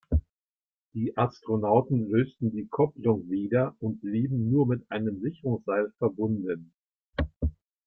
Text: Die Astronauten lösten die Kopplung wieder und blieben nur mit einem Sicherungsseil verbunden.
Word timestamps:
Die 0.95 1.15
Astronauten 1.15 2.09
lösten 2.09 2.49
die 2.51 2.65
Kopplung 2.65 3.29
wieder 3.29 3.75
und 3.79 4.01
blieben 4.01 4.49
nur 4.49 4.65
mit 4.65 4.89
einem 4.89 5.21
Sicherungsseil 5.21 5.93
verbunden. 5.99 6.73